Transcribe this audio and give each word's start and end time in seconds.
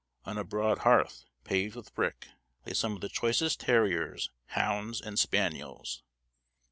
On 0.25 0.35
a 0.35 0.43
broad 0.43 0.79
hearth, 0.79 1.25
paved 1.43 1.75
with 1.75 1.93
brick, 1.93 2.29
lay 2.65 2.73
some 2.73 2.95
of 2.95 3.01
the 3.01 3.07
choicest 3.07 3.59
terriers, 3.59 4.31
hounds, 4.47 4.99
and 4.99 5.19
spaniels." 5.19 6.01